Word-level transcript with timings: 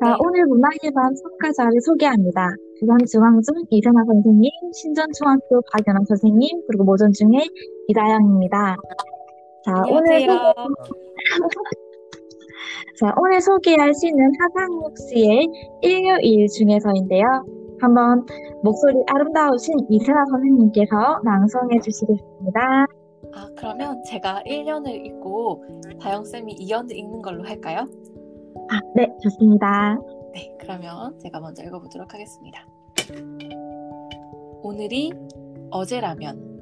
자, 0.00 0.10
네. 0.10 0.16
오늘 0.18 0.46
문화예반 0.46 1.14
참가자를 1.14 1.80
소개합니다. 1.80 2.48
부산 2.80 2.98
중앙중 3.06 3.64
이세나 3.70 4.04
선생님, 4.06 4.50
신전중학교 4.72 5.62
박연아 5.72 6.00
선생님, 6.08 6.62
그리고 6.66 6.84
모전중의 6.84 7.40
이다영입니다. 7.88 8.76
자, 9.64 9.72
오늘, 9.88 10.12
안녕하세요. 10.12 10.54
자, 12.98 13.14
오늘 13.16 13.40
소개할 13.40 13.94
시는 13.94 14.30
하상욱 14.40 14.98
씨의 14.98 15.48
일요일 15.82 16.46
중에서인데요. 16.48 17.24
한번 17.80 18.26
목소리 18.62 18.94
아름다우신 19.06 19.74
이세나 19.88 20.24
선생님께서 20.30 21.20
낭송해 21.24 21.80
주시겠습니다. 21.80 22.86
아, 23.34 23.48
그러면 23.56 24.02
제가 24.04 24.42
1년을 24.46 24.88
읽고 25.06 25.64
다영쌤이 26.00 26.56
2년을 26.56 26.92
읽는 26.92 27.22
걸로 27.22 27.44
할까요? 27.44 27.86
아, 28.70 28.80
네, 28.94 29.08
좋습니다. 29.22 29.98
네, 30.34 30.54
그러면 30.58 31.18
제가 31.18 31.40
먼저 31.40 31.62
읽어보도록 31.62 32.12
하겠습니다. 32.12 32.66
오늘이 34.62 35.12
어제라면, 35.70 36.60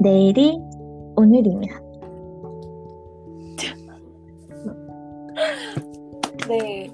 내일이 0.00 0.58
오늘이면. 1.16 1.62
네, 6.48 6.88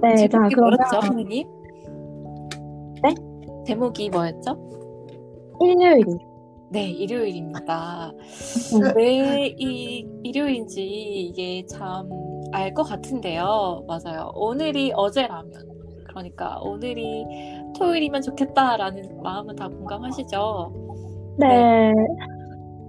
네, 0.00 0.16
자, 0.16 0.28
제목이 0.28 0.54
그러면 0.54 0.78
뭐였죠, 0.78 1.00
선생님? 1.02 1.46
네? 3.02 3.14
제목이 3.66 4.10
뭐였죠? 4.10 4.56
일요일. 5.60 6.04
네, 6.70 6.90
일요일입니다. 6.90 8.10
음. 8.10 8.92
왜이 8.96 10.06
일요일인지 10.22 10.82
이게 10.84 11.64
참 11.66 12.08
알 12.52 12.74
것 12.74 12.84
같은데요. 12.84 13.84
맞아요. 13.86 14.30
오늘이 14.34 14.92
어제라면. 14.94 15.52
그러니까 16.08 16.58
오늘이 16.60 17.24
토요일이면 17.78 18.22
좋겠다라는 18.22 19.22
마음은 19.22 19.56
다 19.56 19.68
공감하시죠? 19.68 20.72
네. 21.38 21.92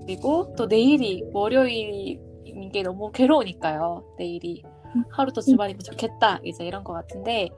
그리고 0.01 0.53
또 0.55 0.65
내일이 0.65 1.23
월요일인 1.33 2.71
게 2.71 2.81
너무 2.81 3.11
괴로우니까요. 3.11 4.03
내일이 4.17 4.63
하루 5.11 5.31
더 5.31 5.41
주말이면 5.41 5.79
좋겠다. 5.81 6.39
이제 6.43 6.65
이런 6.65 6.83
것 6.83 6.93
같은데 6.93 7.49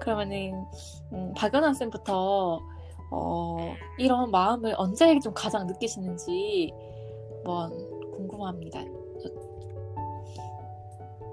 그러면은 0.00 0.64
음, 1.12 1.32
박연아 1.36 1.74
쌤부터 1.74 2.60
어, 3.10 3.74
이런 3.98 4.30
마음을 4.30 4.74
언제 4.76 5.18
좀 5.20 5.32
가장 5.34 5.66
느끼시는지 5.66 6.72
한번 7.44 7.70
궁금합니다. 8.16 8.84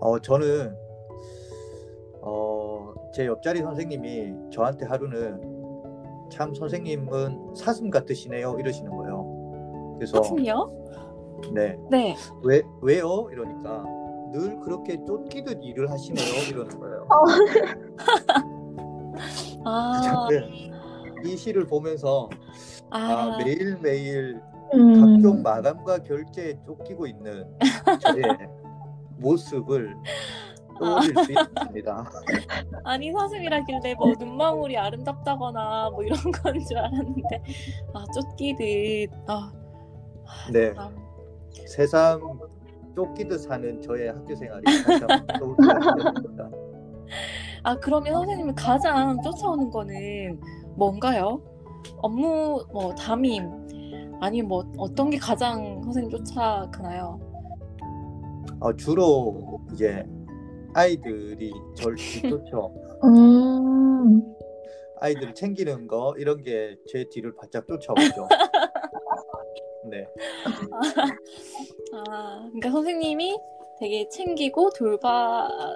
어, 0.03 0.19
저는, 0.19 0.75
어, 2.21 2.93
제 3.13 3.25
옆자리 3.25 3.61
선생님이 3.61 4.51
저한테 4.51 4.85
하루는 4.85 5.39
참 6.29 6.53
선생님은 6.53 7.55
사슴 7.55 7.89
같으시네요. 7.89 8.57
이러시는 8.59 8.91
거예요. 8.91 9.95
그래서, 9.95 10.21
사슴이요? 10.21 10.69
네. 11.53 11.77
네. 11.89 12.17
왜, 12.43 12.61
왜요? 12.81 13.29
이러니까 13.31 13.85
늘 14.33 14.59
그렇게 14.59 15.01
쫓기듯 15.05 15.63
일을 15.63 15.89
하시네요. 15.89 16.49
이러는 16.49 16.79
거예요. 16.81 17.07
아, 19.63 20.27
근데 20.27 20.49
이 21.23 21.37
시를 21.37 21.65
보면서, 21.65 22.29
아, 22.89 22.99
아, 22.99 23.37
매일매일 23.37 24.41
음, 24.73 24.99
각종 24.99 25.41
마감과 25.41 25.99
결제에 25.99 26.59
쫓기고 26.65 27.07
있는 27.07 27.45
저의 28.01 28.23
모습을 29.23 29.95
떠올릴 30.79 31.15
수 31.23 31.31
있습니다. 31.31 32.11
아니 32.83 33.11
사슴이라길래 33.11 33.95
뭐 33.95 34.11
눈망울이 34.19 34.77
아름답다거나 34.77 35.89
뭐 35.91 36.03
이런 36.03 36.17
건 36.31 36.53
줄 36.67 36.77
알았는데 36.77 37.43
아 37.93 38.03
쫓기듯 38.13 39.09
아, 39.27 39.51
네. 40.51 40.73
아, 40.77 40.91
세상 41.67 42.19
쫓기듯 42.95 43.39
사는 43.39 43.81
저의 43.81 44.09
학교 44.09 44.35
생활이. 44.35 44.63
아 47.63 47.75
그러면 47.77 48.13
선생님이 48.13 48.53
가장 48.55 49.19
쫓아오는 49.21 49.69
거는 49.71 50.39
뭔가요? 50.75 51.41
업무 51.97 52.63
뭐 52.73 52.93
담임 52.95 53.49
아니면 54.21 54.47
뭐 54.49 54.63
어떤 54.77 55.09
게 55.09 55.17
가장 55.17 55.81
선생님 55.83 56.09
쫓아가나요? 56.11 57.19
어, 58.63 58.73
주로 58.77 59.59
이제 59.73 60.05
아이들이 60.73 61.51
저를 61.75 61.97
뒤쫓죠. 61.97 62.73
음, 63.03 64.23
아이들을 65.01 65.35
챙기는 65.35 65.85
거 65.87 66.15
이런 66.17 66.41
게 66.41 66.77
제 66.87 67.03
뒤를 67.11 67.35
바짝 67.35 67.67
쫓아오죠. 67.67 68.27
네, 69.89 70.07
아 71.93 72.39
그러니까 72.47 72.71
선생님이 72.71 73.37
되게 73.79 74.07
챙기고 74.07 74.69
돌봐야 74.69 75.75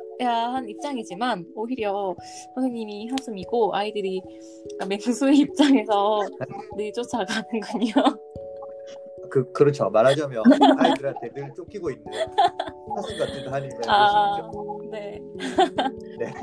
한 0.54 0.70
입장이지만 0.70 1.46
오히려 1.56 2.16
선생님이 2.56 3.10
사슴이고 3.18 3.76
아이들이 3.76 4.22
그러니까 4.80 4.86
맹수의 4.86 5.36
입장에서 5.84 6.22
늘 6.78 6.94
쫓아가는군요. 6.94 7.92
그 9.38 9.52
그렇죠. 9.52 9.90
말하자면 9.90 10.44
아이들한테 10.80 11.30
늘 11.34 11.54
쫓기고 11.54 11.92
있는 11.92 12.06
사슴 12.96 13.18
같은 13.20 13.48
한이면 13.48 13.82
아, 13.88 14.42
되시죠. 14.42 14.90
네. 14.92 15.22
네. 16.18 16.34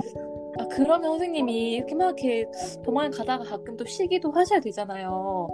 아, 0.59 0.69
그러면 0.71 1.03
선생님이 1.03 1.73
이렇게 1.73 1.95
막 1.97 2.05
이렇게 2.05 2.47
도망을 2.85 3.11
가다가 3.11 3.43
가끔 3.43 3.77
또 3.77 3.85
쉬기도 3.85 4.31
하셔야 4.31 4.61
되잖아요. 4.61 5.49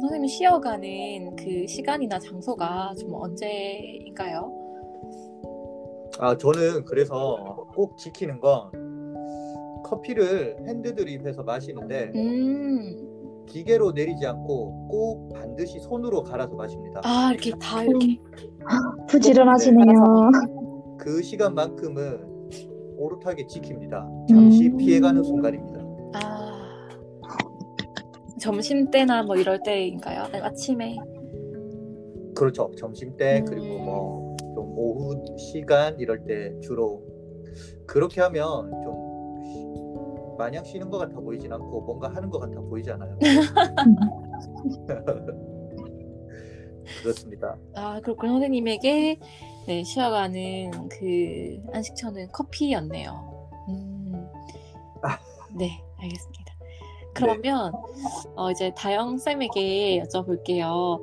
선생님이 0.00 0.28
쉬어가는 0.28 1.36
그 1.36 1.66
시간이나 1.66 2.18
장소가 2.18 2.94
좀 2.98 3.12
언제인가요? 3.14 4.58
아 6.18 6.36
저는 6.36 6.84
그래서 6.86 7.66
꼭 7.74 7.98
지키는 7.98 8.40
건 8.40 8.70
커피를 9.84 10.56
핸드드립해서 10.66 11.42
마시는데 11.42 12.12
음, 12.14 13.21
기계로 13.46 13.92
내리지 13.92 14.26
않고 14.26 14.88
꼭 14.88 15.32
반드시 15.34 15.78
손으로 15.80 16.22
갈아서 16.22 16.54
마십니다. 16.54 17.00
아, 17.04 17.30
이렇게 17.32 17.50
다 17.60 17.82
이렇게. 17.82 18.18
부지런하시네요. 19.08 20.30
그 20.98 21.22
시간만큼은 21.22 22.48
오롯하게 22.96 23.46
지킵니다. 23.46 24.28
잠시 24.28 24.68
음. 24.68 24.76
피해가는 24.76 25.22
순간입니다. 25.22 25.80
아, 26.14 26.88
점심 28.40 28.90
때나 28.90 29.22
뭐 29.24 29.36
이럴 29.36 29.60
때인가요? 29.62 30.24
아침에? 30.42 30.96
그렇죠. 32.34 32.70
점심 32.78 33.16
때 33.16 33.40
음. 33.40 33.44
그리고 33.44 33.78
뭐 33.78 34.22
좀 34.54 34.76
오후 34.76 35.24
시간 35.38 35.98
이럴 35.98 36.24
때 36.26 36.54
주로 36.60 37.02
그렇게 37.86 38.20
하면 38.20 38.70
좀 38.82 38.91
마냥 40.42 40.64
쉬는 40.64 40.90
것 40.90 40.98
같아 40.98 41.14
보이진 41.20 41.52
않고 41.52 41.82
뭔가 41.82 42.12
하는 42.12 42.28
것 42.28 42.40
같아 42.40 42.60
보이잖아요. 42.62 43.16
그렇습니다. 47.00 47.56
아, 47.76 48.00
그렇군요. 48.00 48.32
선생님에게 48.32 49.20
네, 49.68 49.84
쉬어가는 49.84 50.88
그 50.88 51.62
안식처는 51.72 52.32
커피였네요. 52.32 53.50
음, 53.68 54.26
아. 55.02 55.16
네, 55.56 55.80
알겠습니다. 55.98 56.52
그러면 57.14 57.72
어, 58.34 58.50
이제 58.50 58.72
다영 58.76 59.18
쌤에게 59.18 60.02
여쭤볼게요. 60.02 61.00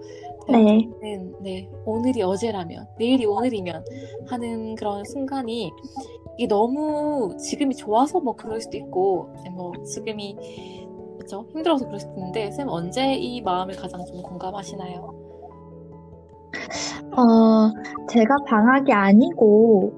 네. 0.50 0.89
는 1.01 1.33
네, 1.41 1.69
오늘이 1.86 2.24
어제라면, 2.24 2.88
내일이 2.97 3.25
오늘이면 3.25 3.86
하는 4.27 4.75
그런 4.75 5.06
순간이 5.06 5.71
이게 6.39 6.47
너무 6.47 7.36
지금이 7.36 7.75
좋아서 7.75 8.21
뭐 8.21 8.33
그럴 8.33 8.62
수도 8.62 8.77
있고, 8.77 9.27
뭐 9.51 9.74
지금이 9.83 10.38
그렇죠 11.18 11.45
힘들어서 11.51 11.86
그럴 11.86 12.00
수도 12.00 12.13
있는데 12.13 12.50
쌤 12.51 12.69
언제 12.69 13.13
이 13.13 13.41
마음을 13.41 13.75
가장 13.75 14.06
좀 14.06 14.24
공감하시나요? 14.24 15.13
어, 17.12 17.74
제가 18.09 18.38
방학이 18.47 18.94
아니고 18.94 19.91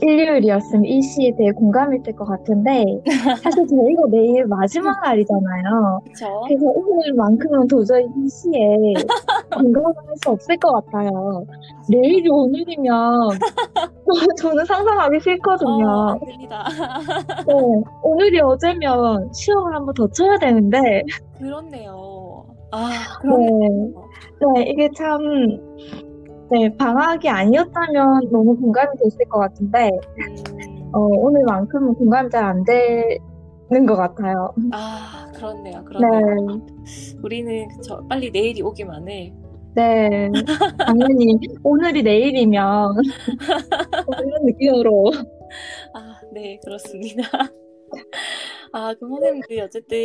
일요일이었으면 0.00 0.84
이 0.84 1.00
시에 1.02 1.34
대해 1.36 1.50
공감이 1.52 2.02
될것 2.02 2.26
같은데 2.26 2.84
사실 3.42 3.66
저희가 3.66 4.02
내일 4.10 4.46
마지막 4.46 5.00
날이잖아요. 5.02 6.00
그렇죠. 6.04 6.42
그래서 6.46 6.66
오늘만큼은 6.66 7.68
도저히 7.68 8.04
이 8.04 8.28
시에 8.28 8.94
공감을 9.54 9.94
할수 10.08 10.30
없을 10.30 10.56
것 10.56 10.72
같아요. 10.72 11.44
내일이 11.88 12.28
오늘이면 12.28 13.30
저는 14.38 14.64
상상하기 14.64 15.16
어, 15.16 15.20
싫거든요. 15.20 16.08
안 16.10 16.20
됩니다. 16.20 16.64
네, 17.46 17.54
오늘이 18.02 18.40
어제면 18.40 19.32
시험을 19.32 19.74
한번 19.74 19.94
더 19.94 20.06
쳐야 20.08 20.36
되는데 20.38 21.02
그렇네요. 21.38 22.44
아, 22.72 22.90
네. 23.24 24.54
네, 24.54 24.70
이게 24.70 24.88
참 24.96 25.20
네, 26.52 26.76
방학이 26.76 27.28
아니었다면 27.30 28.30
너무 28.30 28.54
공감이 28.58 28.90
됐을 29.02 29.24
것 29.30 29.38
같은데, 29.38 29.88
음, 29.88 30.90
어, 30.92 30.98
오늘만큼은 30.98 31.94
공감이 31.94 32.28
잘 32.28 32.44
안 32.44 32.62
되는 32.64 33.86
것 33.86 33.96
같아요. 33.96 34.52
아, 34.72 35.32
그렇네요. 35.34 35.82
그렇네요. 35.82 36.20
네, 36.46 36.64
우리는 37.22 37.68
그쵸. 37.68 38.06
빨리 38.06 38.30
내일이 38.30 38.60
오기만을. 38.60 39.32
네. 39.74 40.30
당연히 40.78 41.38
오늘이 41.62 42.02
내일이면 42.02 42.96
이런 44.26 44.44
느낌으로. 44.44 45.10
아, 45.94 46.20
네, 46.34 46.60
그렇습니다. 46.62 47.22
아, 48.74 48.92
그럼 48.98 49.12
선생님들 49.12 49.60
어쨌든, 49.60 49.96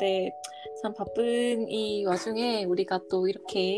네, 0.00 0.32
참 0.82 0.92
바쁜 0.94 1.68
이 1.68 2.04
와중에 2.04 2.64
우리가 2.64 3.02
또 3.08 3.28
이렇게, 3.28 3.76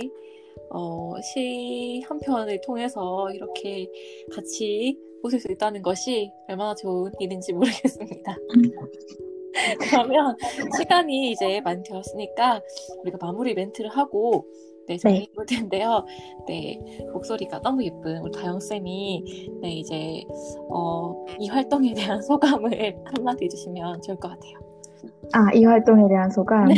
어, 0.71 1.15
시 1.23 2.03
한 2.09 2.19
편을 2.21 2.61
통해서 2.63 3.31
이렇게 3.33 3.89
같이 4.35 4.99
웃을 5.23 5.41
수 5.41 5.51
있다는 5.51 5.83
것이 5.83 6.31
얼마나 6.49 6.75
좋은 6.75 7.11
일인지 7.19 7.53
모르겠습니다. 7.53 8.37
그러면 9.81 10.37
시간이 10.77 11.31
이제 11.31 11.61
많이 11.63 11.83
되었으니까 11.83 12.61
우리가 13.03 13.19
마무리 13.21 13.55
멘트를 13.55 13.89
하고 13.91 14.47
네, 14.87 14.99
정리해 14.99 15.27
볼 15.35 15.47
텐데요. 15.47 16.05
네, 16.47 16.79
목소리가 17.13 17.61
너무 17.63 17.83
예쁜 17.85 18.19
우리 18.19 18.31
다영쌤이 18.33 19.25
네, 19.63 19.71
이제 19.71 20.23
어, 20.71 21.25
이 21.39 21.49
활동에 21.49 21.95
대한 21.95 22.21
소감을 22.23 22.97
한마디 23.05 23.45
해주시면 23.47 24.03
좋을 24.03 24.19
것 24.19 24.29
같아요. 24.29 24.59
아, 25.33 25.53
이 25.55 25.65
활동에 25.65 26.07
대한 26.09 26.31
소감. 26.31 26.69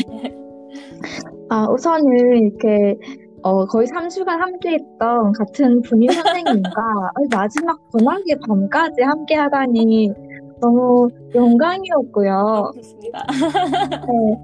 아, 1.48 1.66
우선은 1.70 2.36
이렇게 2.42 2.96
어, 3.46 3.64
거의 3.66 3.86
3주간 3.86 4.26
함께 4.38 4.70
했던 4.72 5.30
같은 5.32 5.80
분인 5.82 6.10
선생님과 6.10 6.70
마지막 7.30 7.78
전학의 7.92 8.38
밤까지 8.44 9.02
함께 9.02 9.36
하다니 9.36 10.10
너무 10.60 11.08
영광이었고요. 11.32 12.72
좋습니다. 12.74 13.24
네. 13.28 14.36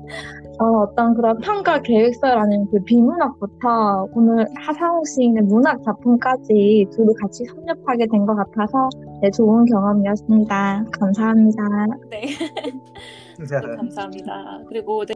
어, 0.60 0.82
어떤 0.82 1.14
그런 1.14 1.37
평가 1.38 1.81
계획서라는 1.82 2.66
그 2.70 2.78
비문학부터 2.84 4.06
오늘 4.14 4.46
하상욱 4.60 5.05
시인의 5.08 5.43
문학 5.44 5.82
작품까지 5.82 6.87
두루 6.93 7.12
같이 7.20 7.44
섭렵하게 7.46 8.06
된 8.06 8.25
것 8.25 8.37
같아서 8.37 8.88
네, 9.20 9.31
좋은 9.32 9.64
경험이었습니다. 9.64 10.84
감사합니다. 11.00 11.62
네, 12.10 12.20
네, 12.20 13.46
감사합니다. 13.76 14.60
그리고 14.69 15.05
네, 15.06 15.14